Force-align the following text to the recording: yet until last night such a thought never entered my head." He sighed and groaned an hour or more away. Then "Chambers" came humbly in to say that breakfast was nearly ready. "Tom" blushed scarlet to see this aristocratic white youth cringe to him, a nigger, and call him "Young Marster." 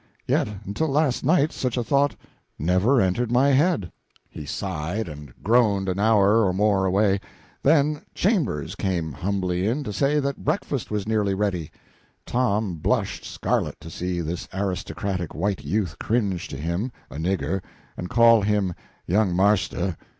yet 0.25 0.47
until 0.65 0.87
last 0.87 1.23
night 1.23 1.51
such 1.51 1.77
a 1.77 1.83
thought 1.83 2.15
never 2.57 2.99
entered 2.99 3.31
my 3.31 3.49
head." 3.49 3.91
He 4.31 4.47
sighed 4.47 5.07
and 5.07 5.31
groaned 5.43 5.87
an 5.87 5.99
hour 5.99 6.43
or 6.43 6.53
more 6.53 6.85
away. 6.85 7.19
Then 7.61 8.01
"Chambers" 8.15 8.73
came 8.73 9.11
humbly 9.11 9.67
in 9.67 9.83
to 9.83 9.93
say 9.93 10.19
that 10.19 10.43
breakfast 10.43 10.89
was 10.89 11.07
nearly 11.07 11.35
ready. 11.35 11.69
"Tom" 12.25 12.77
blushed 12.77 13.25
scarlet 13.25 13.79
to 13.81 13.91
see 13.91 14.21
this 14.21 14.47
aristocratic 14.55 15.35
white 15.35 15.63
youth 15.63 15.99
cringe 15.99 16.47
to 16.47 16.57
him, 16.57 16.91
a 17.11 17.17
nigger, 17.17 17.61
and 17.95 18.09
call 18.09 18.41
him 18.41 18.73
"Young 19.05 19.35
Marster." 19.35 19.97